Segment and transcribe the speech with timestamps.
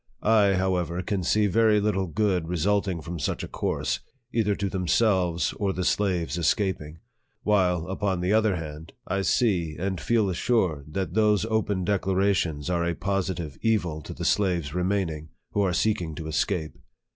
[0.23, 3.99] I, however, can see very little good resulting from such a course,
[4.33, 6.97] either to them selves or the slaves escaping;
[7.43, 12.67] while, upon the other hand, I see and feel assured that those open declara tions
[12.67, 16.79] are a positive evil to the slaves remaining, who are seeking to escape.